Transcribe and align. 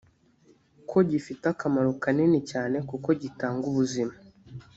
ko 0.89 0.97
gifite 1.09 1.43
akamaro 1.53 1.89
kanini 2.03 2.39
cyane 2.51 2.77
kuko 2.89 3.09
gitanga 3.21 3.63
ubuzima 3.71 4.13